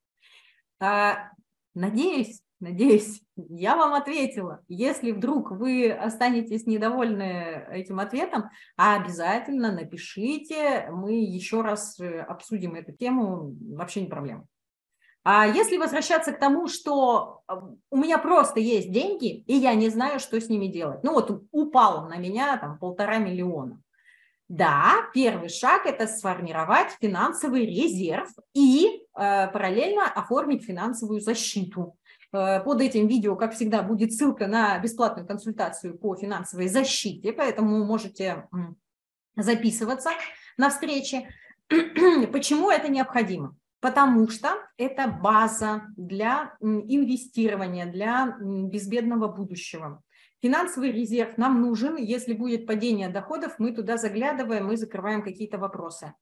А, 0.78 1.30
надеюсь, 1.74 2.42
надеюсь, 2.62 3.20
я 3.36 3.76
вам 3.76 3.92
ответила. 3.92 4.62
Если 4.68 5.10
вдруг 5.10 5.50
вы 5.50 5.90
останетесь 5.90 6.66
недовольны 6.66 7.66
этим 7.70 8.00
ответом, 8.00 8.50
обязательно 8.76 9.72
напишите, 9.72 10.88
мы 10.90 11.14
еще 11.14 11.60
раз 11.60 12.00
э, 12.00 12.20
обсудим 12.20 12.74
эту 12.74 12.92
тему, 12.92 13.54
вообще 13.74 14.00
не 14.00 14.08
проблема. 14.08 14.46
А 15.24 15.46
если 15.46 15.76
возвращаться 15.76 16.32
к 16.32 16.40
тому, 16.40 16.66
что 16.66 17.42
э, 17.48 17.54
у 17.90 17.96
меня 17.96 18.18
просто 18.18 18.60
есть 18.60 18.90
деньги, 18.90 19.40
и 19.40 19.54
я 19.54 19.74
не 19.74 19.88
знаю, 19.88 20.18
что 20.18 20.40
с 20.40 20.48
ними 20.48 20.66
делать. 20.66 21.04
Ну 21.04 21.12
вот 21.12 21.44
упало 21.50 22.08
на 22.08 22.16
меня 22.16 22.56
там 22.56 22.78
полтора 22.78 23.18
миллиона. 23.18 23.80
Да, 24.48 25.08
первый 25.14 25.48
шаг– 25.48 25.82
это 25.86 26.06
сформировать 26.06 26.96
финансовый 27.00 27.64
резерв 27.64 28.28
и 28.52 29.01
параллельно 29.14 30.04
оформить 30.04 30.64
финансовую 30.64 31.20
защиту. 31.20 31.96
Э, 32.32 32.60
под 32.60 32.80
этим 32.80 33.06
видео, 33.06 33.36
как 33.36 33.54
всегда, 33.54 33.82
будет 33.82 34.12
ссылка 34.12 34.46
на 34.46 34.78
бесплатную 34.78 35.26
консультацию 35.26 35.98
по 35.98 36.16
финансовой 36.16 36.68
защите, 36.68 37.32
поэтому 37.32 37.84
можете 37.84 38.48
записываться 39.36 40.10
на 40.56 40.70
встречи. 40.70 41.28
Почему 42.32 42.70
это 42.70 42.88
необходимо? 42.88 43.56
потому 43.82 44.28
что 44.28 44.50
это 44.76 45.08
база 45.08 45.82
для 45.96 46.54
инвестирования, 46.60 47.84
для 47.84 48.36
безбедного 48.40 49.26
будущего. 49.26 50.00
Финансовый 50.40 50.92
резерв 50.92 51.36
нам 51.36 51.60
нужен, 51.60 51.96
если 51.96 52.32
будет 52.32 52.64
падение 52.64 53.08
доходов, 53.08 53.56
мы 53.58 53.72
туда 53.72 53.96
заглядываем 53.96 54.70
и 54.70 54.76
закрываем 54.76 55.22
какие-то 55.22 55.58
вопросы. 55.58 56.14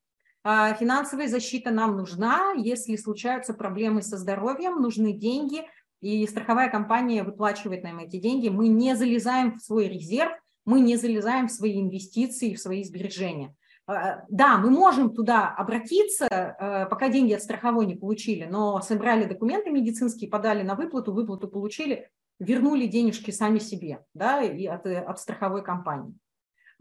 А 0.42 0.72
финансовая 0.74 1.28
защита 1.28 1.70
нам 1.70 1.96
нужна, 1.96 2.52
если 2.56 2.96
случаются 2.96 3.52
проблемы 3.52 4.02
со 4.02 4.16
здоровьем, 4.16 4.80
нужны 4.80 5.12
деньги, 5.12 5.66
и 6.00 6.26
страховая 6.26 6.70
компания 6.70 7.22
выплачивает 7.22 7.84
нам 7.84 7.98
эти 7.98 8.16
деньги. 8.16 8.48
Мы 8.48 8.68
не 8.68 8.96
залезаем 8.96 9.58
в 9.58 9.60
свой 9.60 9.88
резерв, 9.88 10.32
мы 10.64 10.80
не 10.80 10.96
залезаем 10.96 11.48
в 11.48 11.52
свои 11.52 11.80
инвестиции, 11.80 12.54
в 12.54 12.60
свои 12.60 12.84
сбережения. 12.84 13.54
А, 13.86 14.24
да, 14.28 14.56
мы 14.56 14.70
можем 14.70 15.14
туда 15.14 15.48
обратиться, 15.48 16.26
э, 16.26 16.86
пока 16.88 17.08
деньги 17.08 17.32
от 17.32 17.42
страховой 17.42 17.86
не 17.86 17.96
получили, 17.96 18.44
но 18.44 18.80
собрали 18.80 19.24
документы 19.24 19.70
медицинские, 19.70 20.30
подали 20.30 20.62
на 20.62 20.74
выплату, 20.74 21.12
выплату 21.12 21.48
получили, 21.48 22.08
вернули 22.38 22.86
денежки 22.86 23.30
сами 23.30 23.58
себе 23.58 24.04
да, 24.14 24.42
и 24.42 24.64
от, 24.66 24.86
от 24.86 25.18
страховой 25.18 25.62
компании. 25.62 26.14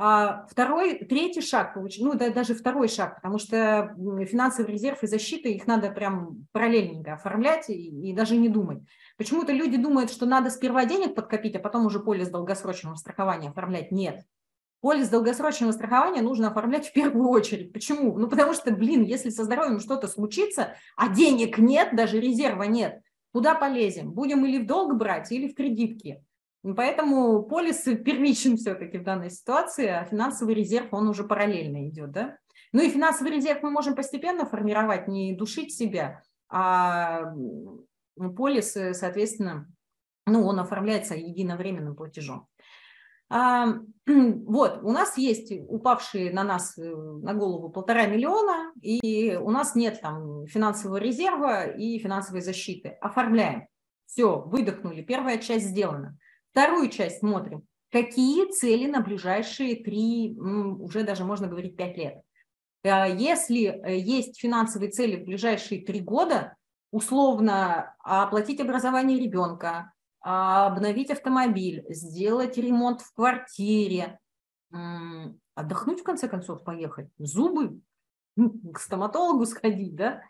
А 0.02 0.48
второй, 0.50 1.00
третий 1.00 1.42
шаг, 1.42 1.76
ну 1.76 2.14
да, 2.14 2.30
даже 2.30 2.56
второй 2.56 2.88
шаг, 2.88 3.16
потому 3.16 3.38
что 3.38 3.94
финансовый 4.26 4.72
резерв 4.72 5.04
и 5.04 5.08
защита, 5.08 5.50
их 5.50 5.68
надо 5.68 5.92
прям 5.92 6.48
параллельненько 6.54 7.16
оформлять 7.16 7.70
и, 7.70 8.10
и 8.10 8.14
даже 8.14 8.38
не 8.38 8.48
думать. 8.48 8.80
Почему-то 9.18 9.52
люди 9.52 9.76
думают, 9.76 10.10
что 10.10 10.26
надо 10.26 10.52
сперва 10.52 10.86
денег 10.86 11.16
подкопить, 11.16 11.58
а 11.58 11.60
потом 11.60 11.86
уже 11.86 12.00
полис 12.00 12.30
долгосрочного 12.30 12.96
страхования 12.96 13.50
оформлять. 13.50 13.92
Нет, 13.92 14.22
Полис 14.82 15.10
долгосрочного 15.10 15.74
страхования 15.74 16.22
нужно 16.22 16.48
оформлять 16.48 16.88
в 16.88 16.94
первую 16.94 17.28
очередь. 17.28 17.74
Почему? 17.74 18.18
Ну, 18.18 18.30
потому 18.30 18.54
что, 18.54 18.72
блин, 18.72 19.04
если 19.04 19.30
со 19.30 19.44
здоровьем 19.44 19.82
что-то 19.82 20.08
случится, 20.08 20.76
а 20.96 21.10
денег 21.10 21.58
нет, 21.58 21.94
даже 21.94 22.22
резерва 22.22 22.64
нет, 22.64 23.02
куда 23.34 23.56
полезем? 23.56 24.12
Будем 24.12 24.46
или 24.46 24.60
в 24.60 24.66
долг 24.66 24.96
брать, 24.96 25.34
или 25.34 25.50
в 25.50 25.56
кредитки. 25.56 26.24
Поэтому 26.64 27.44
полис 27.44 27.84
первичен 27.84 28.58
все-таки 28.58 28.98
в 28.98 29.04
данной 29.04 29.30
ситуации, 29.30 29.88
а 29.88 30.06
финансовый 30.06 30.56
резерв, 30.56 30.94
он 30.94 31.08
уже 31.08 31.24
параллельно 31.24 31.88
идет, 31.90 32.12
да? 32.12 32.38
Ну 32.72 32.82
и 32.82 32.90
финансовый 32.90 33.32
резерв 33.32 33.64
мы 33.64 33.72
можем 33.72 33.96
постепенно 33.96 34.46
формировать, 34.46 35.08
не 35.08 35.36
душить 35.36 35.74
себя, 35.74 36.22
а 36.50 37.34
полис, 38.36 38.78
соответственно, 38.94 39.68
ну, 40.26 40.46
он 40.46 40.60
оформляется 40.60 41.16
единовременным 41.16 41.96
платежом. 41.96 42.48
А, 43.32 43.76
вот, 44.08 44.80
у 44.84 44.92
нас 44.92 45.18
есть 45.18 45.52
упавшие 45.68 46.32
на 46.34 46.44
нас 46.44 46.78
э, 46.78 46.82
на 46.84 47.34
голову 47.34 47.70
полтора 47.70 48.08
миллиона, 48.08 48.72
и 48.82 49.36
у 49.36 49.52
нас 49.52 49.76
нет 49.76 50.02
там 50.02 50.48
финансового 50.48 50.98
резерва 50.98 51.66
и 51.66 52.00
финансовой 52.00 52.42
защиты. 52.42 52.90
Оформляем. 53.02 53.68
Все, 54.06 54.42
выдохнули. 54.42 55.04
Первая 55.04 55.38
часть 55.38 55.68
сделана. 55.68 56.18
Вторую 56.52 56.90
часть 56.90 57.20
смотрим. 57.20 57.64
Какие 57.92 58.52
цели 58.52 58.88
на 58.88 59.02
ближайшие 59.02 59.84
три, 59.84 60.38
уже 60.40 61.04
даже 61.04 61.26
можно 61.26 61.48
говорить 61.48 61.76
пять 61.76 61.98
лет. 61.98 62.22
А, 62.84 63.08
если 63.08 63.66
э, 63.66 63.98
есть 63.98 64.40
финансовые 64.40 64.92
цели 64.92 65.18
в 65.18 65.26
ближайшие 65.26 65.84
три 65.84 66.00
года, 66.00 66.56
условно 66.92 67.96
оплатить 68.00 68.62
образование 68.62 69.20
ребенка, 69.20 69.94
а, 70.22 70.68
обновить 70.68 71.12
автомобиль, 71.12 71.86
сделать 71.90 72.58
ремонт 72.58 73.02
в 73.02 73.14
квартире, 73.14 74.20
отдохнуть, 75.56 76.02
в 76.02 76.04
конце 76.04 76.28
концов, 76.28 76.64
поехать, 76.64 77.10
зубы, 77.18 77.80
к 78.74 78.80
стоматологу 78.80 79.46
сходить, 79.46 79.96
да, 79.96 80.22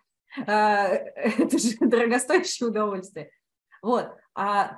а, 0.46 0.88
это 0.88 1.58
же 1.58 1.78
дорогостоящее 1.80 2.70
удовольствие. 2.70 3.32
Вот, 3.82 4.12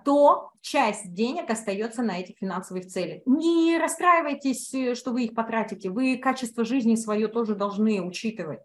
то 0.05 0.51
часть 0.61 1.13
денег 1.13 1.49
остается 1.49 2.01
на 2.01 2.19
этих 2.19 2.37
финансовых 2.37 2.87
целях. 2.87 3.21
Не 3.25 3.77
расстраивайтесь, 3.77 4.73
э, 4.73 4.95
что 4.95 5.11
вы 5.11 5.25
их 5.25 5.35
потратите, 5.35 5.89
вы 5.89 6.17
качество 6.17 6.65
жизни 6.65 6.95
свое 6.95 7.27
тоже 7.27 7.55
должны 7.55 8.01
учитывать. 8.01 8.61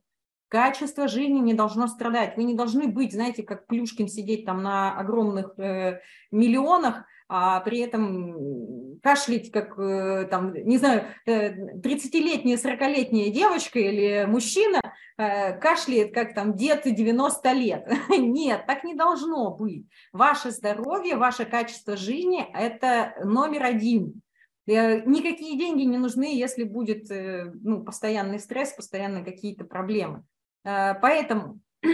Качество 0.48 1.08
жизни 1.08 1.40
не 1.40 1.54
должно 1.54 1.86
страдать. 1.88 2.36
Вы 2.36 2.44
не 2.44 2.54
должны 2.54 2.86
быть, 2.86 3.12
знаете, 3.12 3.42
как 3.42 3.66
Плюшкин 3.66 4.08
сидеть 4.08 4.44
там 4.46 4.62
на 4.62 4.96
огромных 4.98 5.58
э, 5.58 6.00
миллионах, 6.30 7.04
а 7.28 7.60
при 7.60 7.80
этом 7.80 9.00
кашлять, 9.02 9.50
как, 9.50 9.78
э, 9.78 10.26
там, 10.30 10.54
не 10.54 10.78
знаю, 10.78 11.06
30-летняя, 11.26 12.56
40-летняя 12.56 13.30
девочка 13.30 13.78
или 13.78 14.26
мужчина 14.26 14.80
э, 15.16 15.58
кашляет, 15.58 16.14
как 16.14 16.34
там 16.34 16.54
дед 16.54 16.82
90 16.84 17.52
лет. 17.52 17.88
Нет, 18.10 18.66
так 18.66 18.84
не 18.84 18.94
должно 18.94 19.50
быть. 19.50 19.86
Ваше 20.12 20.50
здоровье, 20.50 21.16
ваше 21.16 21.44
качество 21.44 21.96
жизни– 21.96 22.46
это 22.54 23.14
номер 23.24 23.64
один. 23.64 24.22
Э, 24.66 25.00
никакие 25.02 25.56
деньги 25.58 25.82
не 25.82 25.98
нужны, 25.98 26.36
если 26.36 26.64
будет 26.64 27.10
э, 27.10 27.52
ну, 27.62 27.84
постоянный 27.84 28.40
стресс, 28.40 28.72
постоянно 28.72 29.24
какие-то 29.24 29.64
проблемы. 29.64 30.24
Э, 30.64 30.94
поэтому 31.00 31.60
э, 31.82 31.86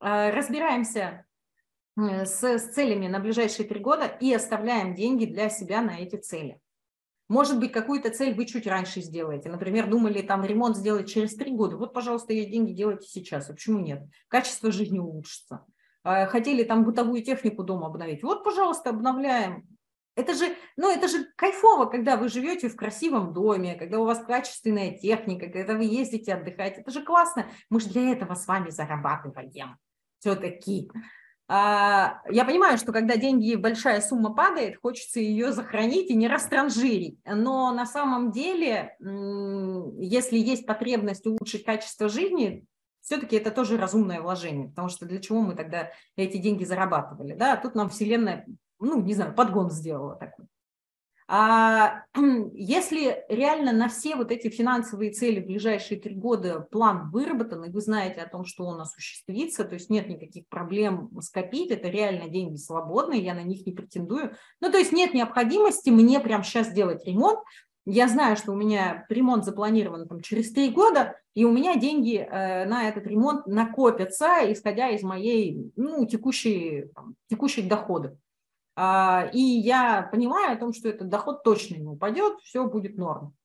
разбираемся 0.00 1.00
э, 1.00 1.29
с, 2.24 2.42
с 2.42 2.72
целями 2.72 3.06
на 3.06 3.20
ближайшие 3.20 3.68
три 3.68 3.80
года 3.80 4.06
и 4.06 4.32
оставляем 4.32 4.94
деньги 4.94 5.24
для 5.24 5.48
себя 5.48 5.82
на 5.82 5.98
эти 5.98 6.16
цели. 6.16 6.60
Может 7.28 7.60
быть, 7.60 7.70
какую-то 7.70 8.10
цель 8.10 8.34
вы 8.34 8.44
чуть 8.44 8.66
раньше 8.66 9.00
сделаете. 9.00 9.50
Например, 9.50 9.88
думали 9.88 10.20
там 10.20 10.44
ремонт 10.44 10.76
сделать 10.76 11.08
через 11.08 11.36
три 11.36 11.52
года. 11.52 11.76
Вот, 11.76 11.94
пожалуйста, 11.94 12.32
есть 12.32 12.50
деньги, 12.50 12.72
делайте 12.72 13.06
сейчас. 13.06 13.48
А 13.48 13.52
почему 13.52 13.78
нет? 13.78 14.02
Качество 14.26 14.72
жизни 14.72 14.98
улучшится. 14.98 15.64
Хотели 16.02 16.64
там 16.64 16.84
бытовую 16.84 17.22
технику 17.22 17.62
дома 17.62 17.86
обновить. 17.86 18.24
Вот, 18.24 18.42
пожалуйста, 18.42 18.90
обновляем. 18.90 19.64
Это 20.16 20.34
же, 20.34 20.56
ну, 20.76 20.90
это 20.90 21.06
же 21.06 21.24
кайфово, 21.36 21.86
когда 21.86 22.16
вы 22.16 22.28
живете 22.28 22.68
в 22.68 22.74
красивом 22.74 23.32
доме, 23.32 23.76
когда 23.76 24.00
у 24.00 24.04
вас 24.04 24.18
качественная 24.24 24.98
техника, 24.98 25.48
когда 25.48 25.74
вы 25.74 25.84
ездите 25.84 26.34
отдыхать. 26.34 26.78
Это 26.78 26.90
же 26.90 27.04
классно. 27.04 27.46
Мы 27.68 27.80
же 27.80 27.90
для 27.90 28.10
этого 28.10 28.34
с 28.34 28.48
вами 28.48 28.70
зарабатываем 28.70 29.76
все-таки. 30.18 30.90
А, 31.52 32.20
я 32.30 32.44
понимаю, 32.44 32.78
что 32.78 32.92
когда 32.92 33.16
деньги, 33.16 33.56
большая 33.56 34.00
сумма 34.00 34.32
падает, 34.32 34.78
хочется 34.80 35.18
ее 35.18 35.52
сохранить 35.52 36.08
и 36.08 36.14
не 36.14 36.28
растранжирить. 36.28 37.18
Но 37.24 37.72
на 37.72 37.86
самом 37.86 38.30
деле, 38.30 38.96
если 39.00 40.38
есть 40.38 40.64
потребность 40.64 41.26
улучшить 41.26 41.64
качество 41.64 42.08
жизни, 42.08 42.64
все-таки 43.00 43.34
это 43.34 43.50
тоже 43.50 43.78
разумное 43.78 44.20
вложение, 44.20 44.68
потому 44.68 44.88
что 44.90 45.06
для 45.06 45.20
чего 45.20 45.40
мы 45.40 45.56
тогда 45.56 45.90
эти 46.14 46.36
деньги 46.36 46.62
зарабатывали? 46.62 47.34
Да? 47.34 47.56
Тут 47.56 47.74
нам 47.74 47.88
Вселенная 47.88 48.46
ну, 48.80 49.02
не 49.02 49.14
знаю, 49.14 49.34
подгон 49.34 49.70
сделала 49.70 50.16
такой. 50.16 50.46
А 51.32 52.06
если 52.54 53.24
реально 53.28 53.70
на 53.72 53.88
все 53.88 54.16
вот 54.16 54.32
эти 54.32 54.48
финансовые 54.48 55.12
цели 55.12 55.40
в 55.40 55.46
ближайшие 55.46 56.00
три 56.00 56.16
года 56.16 56.66
план 56.72 57.08
выработан, 57.12 57.62
и 57.62 57.70
вы 57.70 57.80
знаете 57.80 58.20
о 58.20 58.28
том, 58.28 58.44
что 58.44 58.64
он 58.64 58.80
осуществится, 58.80 59.64
то 59.64 59.74
есть 59.74 59.90
нет 59.90 60.08
никаких 60.08 60.48
проблем 60.48 61.08
скопить, 61.20 61.70
это 61.70 61.88
реально 61.88 62.28
деньги 62.28 62.56
свободные, 62.56 63.22
я 63.22 63.34
на 63.34 63.44
них 63.44 63.64
не 63.64 63.72
претендую. 63.72 64.34
Ну, 64.60 64.72
то 64.72 64.78
есть 64.78 64.90
нет 64.90 65.14
необходимости 65.14 65.90
мне 65.90 66.18
прямо 66.18 66.42
сейчас 66.42 66.72
делать 66.72 67.06
ремонт, 67.06 67.38
я 67.86 68.08
знаю, 68.08 68.36
что 68.36 68.50
у 68.50 68.56
меня 68.56 69.06
ремонт 69.08 69.44
запланирован 69.44 70.08
там, 70.08 70.22
через 70.22 70.52
три 70.52 70.70
года, 70.70 71.16
и 71.34 71.44
у 71.44 71.52
меня 71.52 71.76
деньги 71.76 72.16
э, 72.16 72.64
на 72.66 72.88
этот 72.88 73.06
ремонт 73.06 73.46
накопятся, 73.46 74.52
исходя 74.52 74.90
из 74.90 75.04
моей 75.04 75.72
ну, 75.76 76.04
текущей, 76.06 76.86
там, 76.92 77.14
текущих 77.28 77.68
доходов. 77.68 78.14
А, 78.82 79.28
и 79.34 79.40
я 79.40 80.08
понимаю 80.10 80.54
о 80.54 80.56
том, 80.56 80.72
что 80.72 80.88
этот 80.88 81.10
доход 81.10 81.42
точно 81.42 81.74
не 81.74 81.86
упадет, 81.86 82.40
все 82.40 82.66
будет 82.66 82.96
норм. 82.96 83.36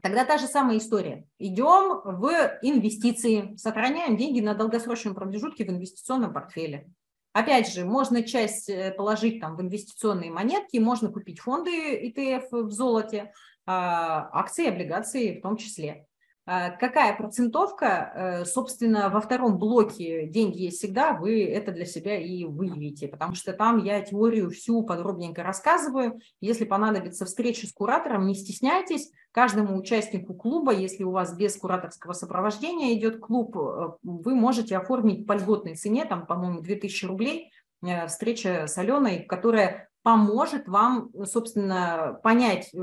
Тогда 0.00 0.24
та 0.24 0.38
же 0.38 0.46
самая 0.46 0.78
история. 0.78 1.26
Идем 1.40 2.00
в 2.04 2.30
инвестиции, 2.62 3.56
сохраняем 3.56 4.16
деньги 4.16 4.38
на 4.38 4.54
долгосрочном 4.54 5.16
промежутке 5.16 5.64
в 5.64 5.70
инвестиционном 5.70 6.32
портфеле. 6.32 6.88
Опять 7.32 7.72
же, 7.72 7.84
можно 7.84 8.22
часть 8.22 8.68
э, 8.68 8.92
положить 8.92 9.40
там 9.40 9.56
в 9.56 9.60
инвестиционные 9.60 10.30
монетки, 10.30 10.76
можно 10.76 11.10
купить 11.10 11.40
фонды 11.40 12.06
ETF 12.06 12.62
в 12.62 12.70
золоте, 12.70 13.32
а, 13.66 14.28
акции, 14.32 14.68
облигации 14.68 15.40
в 15.40 15.42
том 15.42 15.56
числе. 15.56 16.06
А, 16.44 16.70
какая 16.70 17.16
процентовка, 17.16 18.12
э, 18.14 18.44
собственно, 18.44 19.10
во 19.10 19.20
втором 19.20 19.58
блоке 19.58 20.26
«Деньги 20.26 20.62
есть 20.62 20.78
всегда», 20.78 21.12
вы 21.12 21.44
это 21.44 21.70
для 21.70 21.84
себя 21.84 22.18
и 22.18 22.44
выявите, 22.44 23.06
потому 23.06 23.36
что 23.36 23.52
там 23.52 23.78
я 23.78 24.00
теорию 24.00 24.50
всю 24.50 24.82
подробненько 24.82 25.44
рассказываю. 25.44 26.18
Если 26.40 26.64
понадобится 26.64 27.26
встреча 27.26 27.68
с 27.68 27.72
куратором, 27.72 28.26
не 28.26 28.34
стесняйтесь. 28.34 29.12
Каждому 29.30 29.78
участнику 29.78 30.34
клуба, 30.34 30.72
если 30.72 31.04
у 31.04 31.12
вас 31.12 31.36
без 31.36 31.56
кураторского 31.56 32.12
сопровождения 32.12 32.92
идет 32.94 33.20
клуб, 33.20 33.56
э, 33.56 33.92
вы 34.02 34.34
можете 34.34 34.76
оформить 34.76 35.28
по 35.28 35.34
льготной 35.34 35.76
цене, 35.76 36.06
там, 36.06 36.26
по-моему, 36.26 36.60
2000 36.60 37.04
рублей, 37.04 37.52
э, 37.82 38.08
встреча 38.08 38.66
с 38.66 38.76
Аленой, 38.76 39.22
которая 39.22 39.91
поможет 40.02 40.68
вам, 40.68 41.10
собственно, 41.24 42.18
понять, 42.22 42.70
э, 42.74 42.78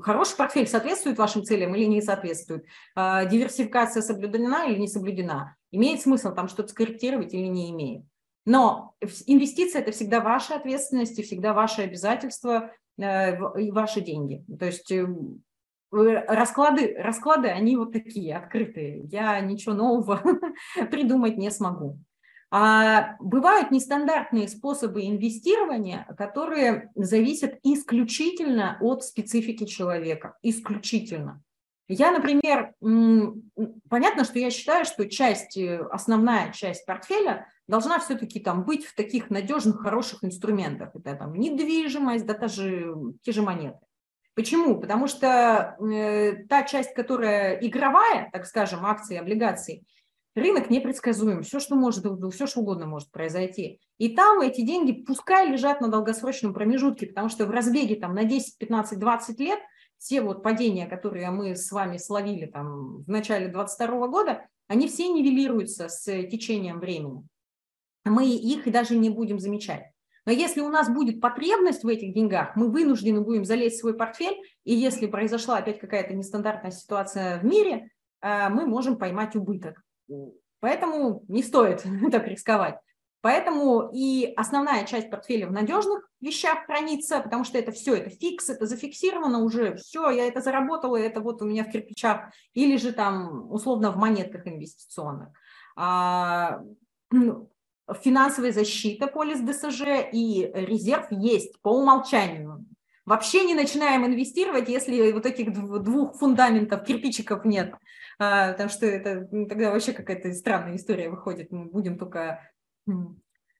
хороший 0.00 0.36
портфель 0.36 0.66
соответствует 0.66 1.18
вашим 1.18 1.44
целям 1.44 1.74
или 1.74 1.84
не 1.84 2.00
соответствует, 2.00 2.64
а, 2.94 3.24
диверсификация 3.26 4.02
соблюдена 4.02 4.66
или 4.68 4.78
не 4.78 4.88
соблюдена, 4.88 5.56
имеет 5.70 6.00
смысл 6.00 6.34
там 6.34 6.48
что-то 6.48 6.68
скорректировать 6.70 7.34
или 7.34 7.46
не 7.46 7.70
имеет. 7.70 8.04
Но 8.46 8.94
инвестиция– 9.26 9.82
это 9.82 9.90
всегда 9.90 10.20
ваша 10.20 10.54
ответственность 10.54 11.18
и 11.18 11.22
всегда 11.22 11.52
ваше 11.52 11.82
обязательство 11.82 12.70
э, 12.96 13.60
и 13.60 13.70
ваши 13.70 14.00
деньги. 14.00 14.44
То 14.58 14.66
есть 14.66 14.90
э, 14.92 15.06
расклады, 15.90 16.94
расклады, 16.96 17.48
они 17.48 17.76
вот 17.76 17.92
такие, 17.92 18.36
открытые. 18.36 19.02
Я 19.10 19.40
ничего 19.40 19.74
нового 19.74 20.22
придумать 20.90 21.36
не 21.36 21.50
смогу. 21.50 21.98
А 22.50 23.16
бывают 23.18 23.70
нестандартные 23.70 24.48
способы 24.48 25.06
инвестирования, 25.06 26.06
которые 26.16 26.90
зависят 26.94 27.58
исключительно 27.64 28.78
от 28.80 29.02
специфики 29.04 29.64
человека. 29.64 30.36
Исключительно. 30.42 31.42
Я, 31.88 32.10
например, 32.10 32.74
понятно, 33.88 34.24
что 34.24 34.38
я 34.38 34.50
считаю, 34.50 34.84
что 34.84 35.08
часть, 35.08 35.56
э, 35.56 35.78
основная 35.90 36.52
часть 36.52 36.84
портфеля 36.84 37.46
должна 37.68 38.00
все-таки 38.00 38.40
там 38.40 38.64
быть 38.64 38.84
в 38.84 38.94
таких 38.96 39.30
надежных, 39.30 39.82
хороших 39.82 40.24
инструментах. 40.24 40.90
Это 40.94 41.14
там 41.14 41.34
недвижимость, 41.34 42.26
да 42.26 42.34
даже 42.34 42.92
те 43.22 43.30
же 43.30 43.42
монеты. 43.42 43.78
Почему? 44.34 44.80
Потому 44.80 45.06
что 45.06 45.76
э, 45.80 46.44
та 46.48 46.64
часть, 46.64 46.92
которая 46.94 47.54
игровая, 47.60 48.30
так 48.32 48.46
скажем, 48.46 48.84
акции, 48.84 49.16
облигации, 49.16 49.84
Рынок 50.36 50.68
непредсказуем, 50.68 51.42
все, 51.42 51.60
что 51.60 51.76
может, 51.76 52.04
все, 52.34 52.46
что 52.46 52.60
угодно 52.60 52.86
может 52.86 53.10
произойти. 53.10 53.80
И 53.96 54.14
там 54.14 54.42
эти 54.42 54.60
деньги 54.60 54.92
пускай 54.92 55.50
лежат 55.50 55.80
на 55.80 55.88
долгосрочном 55.88 56.52
промежутке, 56.52 57.06
потому 57.06 57.30
что 57.30 57.46
в 57.46 57.50
разбеге 57.50 57.96
там 57.96 58.14
на 58.14 58.24
10, 58.24 58.58
15, 58.58 58.98
20 58.98 59.40
лет 59.40 59.58
все 59.96 60.20
вот 60.20 60.42
падения, 60.42 60.86
которые 60.86 61.30
мы 61.30 61.56
с 61.56 61.72
вами 61.72 61.96
словили 61.96 62.44
там 62.44 63.02
в 63.04 63.08
начале 63.08 63.48
22 63.48 64.08
года, 64.08 64.46
они 64.68 64.88
все 64.88 65.08
нивелируются 65.08 65.88
с 65.88 66.04
течением 66.04 66.80
времени. 66.80 67.26
Мы 68.04 68.28
их 68.28 68.70
даже 68.70 68.94
не 68.94 69.08
будем 69.08 69.38
замечать. 69.38 69.84
Но 70.26 70.32
если 70.32 70.60
у 70.60 70.68
нас 70.68 70.90
будет 70.90 71.22
потребность 71.22 71.82
в 71.82 71.88
этих 71.88 72.12
деньгах, 72.12 72.56
мы 72.56 72.70
вынуждены 72.70 73.22
будем 73.22 73.46
залезть 73.46 73.76
в 73.76 73.80
свой 73.80 73.96
портфель, 73.96 74.36
и 74.64 74.74
если 74.74 75.06
произошла 75.06 75.56
опять 75.56 75.78
какая-то 75.78 76.12
нестандартная 76.12 76.72
ситуация 76.72 77.38
в 77.38 77.44
мире, 77.46 77.88
э, 78.20 78.50
мы 78.50 78.66
можем 78.66 78.98
поймать 78.98 79.34
убыток. 79.34 79.85
Поэтому 80.60 81.24
не 81.28 81.42
стоит 81.42 81.84
так 82.10 82.26
рисковать. 82.26 82.78
Поэтому 83.26 83.90
и 83.92 84.32
основная 84.36 84.84
часть 84.84 85.10
портфеля 85.10 85.48
в 85.48 85.52
надежных 85.52 86.08
вещах 86.20 86.64
хранится, 86.66 87.20
потому 87.20 87.42
что 87.42 87.58
это 87.58 87.72
все, 87.72 87.96
это 87.96 88.10
фикс, 88.10 88.48
это 88.48 88.66
зафиксировано 88.66 89.40
уже, 89.40 89.74
все, 89.74 90.10
я 90.10 90.28
это 90.28 90.40
заработала, 90.40 90.96
это 90.96 91.20
вот 91.20 91.42
у 91.42 91.44
меня 91.44 91.64
в 91.64 91.70
кирпичах, 91.70 92.30
или 92.52 92.76
же 92.76 92.92
там 92.92 93.50
условно 93.50 93.90
в 93.90 93.96
монетках 93.96 94.46
инвестиционных. 94.46 95.30
А, 95.74 96.60
ну, 97.10 97.50
финансовая 98.00 98.52
защита, 98.52 99.08
полис 99.08 99.40
ДСЖ 99.40 100.08
и 100.12 100.48
резерв 100.54 101.06
есть 101.10 101.60
по 101.62 101.70
умолчанию. 101.70 102.64
Вообще 103.06 103.44
не 103.44 103.54
начинаем 103.54 104.04
инвестировать, 104.04 104.68
если 104.68 105.12
вот 105.12 105.26
этих 105.26 105.52
двух 105.52 106.18
фундаментов, 106.18 106.84
кирпичиков 106.84 107.44
нет, 107.44 107.72
а, 108.18 108.50
потому 108.50 108.68
что 108.68 108.84
это 108.84 109.28
ну, 109.30 109.46
тогда 109.46 109.70
вообще 109.70 109.92
какая-то 109.92 110.32
странная 110.32 110.74
история 110.74 111.08
выходит. 111.08 111.52
Мы 111.52 111.66
будем 111.66 111.98
только 111.98 112.40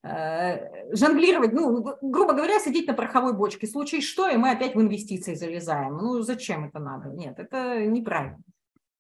а, 0.03 0.59
жонглировать, 0.91 1.53
ну, 1.53 1.97
грубо 2.03 2.33
говоря, 2.33 2.59
сидеть 2.59 2.89
на 2.89 2.95
пороховой 2.95 3.35
бочке. 3.35 3.69
В 3.69 3.71
случае 3.71 4.01
что, 4.01 4.29
и 4.29 4.37
мы 4.37 4.51
опять 4.51 4.75
в 4.75 4.81
инвестиции 4.81 5.35
залезаем. 5.35 5.97
Ну, 5.97 6.23
зачем 6.23 6.65
это 6.65 6.81
надо? 6.81 7.11
Нет, 7.11 7.39
это 7.39 7.87
неправильно. 7.87 8.39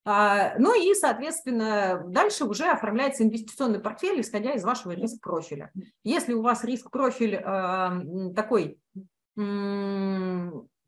А, 0.05 0.57
ну 0.61 0.81
и, 0.81 0.95
соответственно, 0.95 2.05
дальше 2.07 2.45
уже 2.45 2.67
оформляется 2.67 3.25
инвестиционный 3.25 3.81
портфель, 3.81 4.21
исходя 4.21 4.53
из 4.53 4.63
вашего 4.63 4.93
риск-профиля. 4.93 5.73
Если 6.05 6.35
у 6.35 6.43
вас 6.43 6.63
риск-профиль 6.63 7.43
такой 8.33 8.79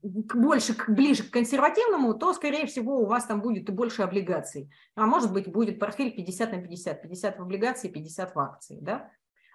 больше, 0.03 0.77
ближе 0.89 1.25
к 1.25 1.31
консервативному, 1.31 2.15
то, 2.15 2.33
скорее 2.33 2.67
всего, 2.67 3.01
у 3.01 3.07
вас 3.07 3.27
там 3.27 3.41
будет 3.41 3.69
и 3.69 3.73
больше 3.73 4.03
облигаций. 4.03 4.71
А 4.95 5.07
может 5.07 5.33
быть, 5.33 5.51
будет 5.51 5.79
портфель 5.79 6.15
50 6.15 6.53
на 6.53 6.59
50, 6.63 7.03
50 7.03 7.39
в 7.39 7.43
облигации, 7.43 7.89
50 7.89 8.35
в 8.35 8.39
акции, 8.39 8.79
да? 8.81 9.11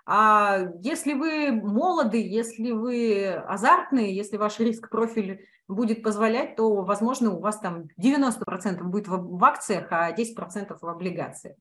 А 0.05 0.59
если 0.81 1.13
вы 1.13 1.53
молоды, 1.53 2.21
если 2.21 2.71
вы 2.71 3.27
азартные, 3.29 4.13
если 4.13 4.35
ваш 4.35 4.59
риск-профиль 4.59 5.47
будет 5.69 6.03
позволять, 6.03 6.57
то, 6.57 6.81
возможно, 6.81 7.31
у 7.31 7.39
вас 7.39 7.59
там 7.59 7.85
90% 8.01 8.83
будет 8.83 9.07
в 9.07 9.43
акциях, 9.45 9.87
а 9.91 10.11
10% 10.11 10.77
в 10.81 10.87
облигациях. 10.87 11.55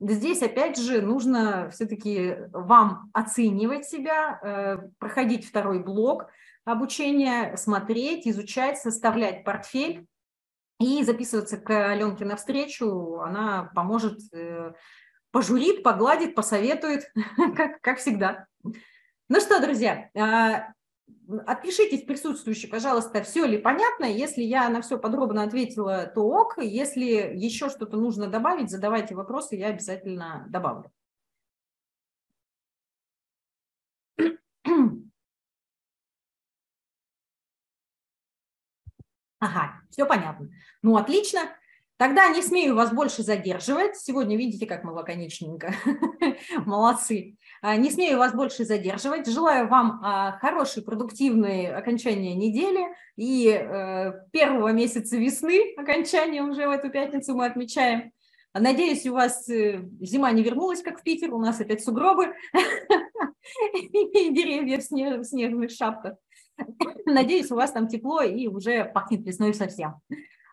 Здесь, 0.00 0.42
опять 0.42 0.78
же, 0.78 1.02
нужно 1.02 1.70
все-таки 1.70 2.36
вам 2.52 3.10
оценивать 3.12 3.84
себя, 3.84 4.38
э, 4.40 4.88
проходить 5.00 5.44
второй 5.44 5.82
блок, 5.82 6.28
обучение, 6.72 7.56
смотреть, 7.56 8.26
изучать, 8.26 8.78
составлять 8.78 9.44
портфель 9.44 10.06
и 10.80 11.02
записываться 11.02 11.56
к 11.56 11.70
Аленке 11.70 12.24
на 12.24 12.36
встречу. 12.36 13.20
Она 13.20 13.70
поможет, 13.74 14.20
э, 14.32 14.72
пожурит, 15.30 15.82
погладит, 15.82 16.34
посоветует, 16.34 17.10
как, 17.56 17.80
как 17.80 17.98
всегда. 17.98 18.46
Ну 19.30 19.40
что, 19.40 19.60
друзья, 19.60 20.10
а, 20.16 20.72
отпишитесь 21.46 22.04
присутствующие, 22.04 22.70
пожалуйста, 22.70 23.22
все 23.22 23.44
ли 23.44 23.58
понятно. 23.58 24.04
Если 24.04 24.42
я 24.42 24.68
на 24.68 24.80
все 24.80 24.98
подробно 24.98 25.42
ответила, 25.42 26.06
то 26.06 26.22
ок. 26.22 26.58
Если 26.58 27.32
еще 27.34 27.68
что-то 27.68 27.96
нужно 27.96 28.28
добавить, 28.28 28.70
задавайте 28.70 29.14
вопросы, 29.14 29.56
я 29.56 29.68
обязательно 29.68 30.46
добавлю. 30.48 30.90
Ага, 39.40 39.80
все 39.90 40.04
понятно. 40.04 40.48
Ну, 40.82 40.96
отлично. 40.96 41.40
Тогда 41.98 42.28
не 42.28 42.42
смею 42.42 42.76
вас 42.76 42.92
больше 42.92 43.24
задерживать. 43.24 43.96
Сегодня 43.96 44.36
видите, 44.36 44.66
как 44.66 44.84
мы 44.84 44.92
лаконичненько. 44.92 45.74
Молодцы. 46.64 47.36
А, 47.60 47.76
не 47.76 47.90
смею 47.90 48.18
вас 48.18 48.34
больше 48.34 48.64
задерживать. 48.64 49.28
Желаю 49.28 49.66
вам 49.66 50.00
а, 50.04 50.38
хорошей, 50.38 50.84
продуктивной 50.84 51.74
окончания 51.74 52.36
недели 52.36 52.86
и 53.16 53.48
э, 53.48 54.12
первого 54.30 54.68
месяца 54.68 55.16
весны, 55.16 55.74
окончания 55.76 56.40
уже 56.40 56.68
в 56.68 56.70
эту 56.70 56.88
пятницу 56.88 57.34
мы 57.34 57.46
отмечаем. 57.46 58.12
Надеюсь, 58.54 59.04
у 59.06 59.14
вас 59.14 59.48
э, 59.48 59.80
зима 60.00 60.30
не 60.30 60.44
вернулась, 60.44 60.82
как 60.82 61.00
в 61.00 61.02
Питер, 61.02 61.34
у 61.34 61.40
нас 61.40 61.60
опять 61.60 61.82
сугробы 61.82 62.32
и 63.74 64.32
деревья 64.32 64.78
в 64.78 65.24
снежных 65.24 65.72
шапках. 65.72 66.14
Надеюсь, 67.06 67.50
у 67.50 67.56
вас 67.56 67.72
там 67.72 67.88
тепло 67.88 68.22
и 68.22 68.46
уже 68.48 68.84
пахнет 68.84 69.24
весной 69.26 69.54
совсем. 69.54 70.00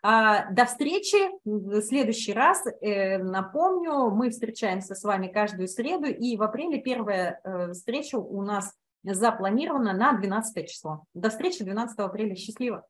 А, 0.08 0.52
до 0.52 0.66
встречи 0.66 1.18
в 1.46 1.82
следующий 1.82 2.34
раз. 2.34 2.64
Э, 2.82 3.18
напомню, 3.18 4.12
мы 4.12 4.30
встречаемся 4.30 4.94
с 4.94 5.04
вами 5.04 5.28
каждую 5.28 5.68
среду, 5.68 6.06
и 6.06 6.38
в 6.38 6.44
апреле 6.44 6.80
первая 6.80 7.40
э, 7.44 7.72
встреча 7.72 8.18
у 8.18 8.44
нас 8.44 8.72
запланирована 9.04 9.94
на 9.94 10.14
12 10.14 10.70
число. 10.70 11.06
До 11.16 11.30
встречи 11.30 11.64
12 11.64 11.98
апреля. 12.00 12.36
Счастливо! 12.36 12.86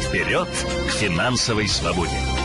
Вперед 0.00 0.48
к 0.48 0.90
финансовой 0.92 1.68
свободе! 1.68 2.37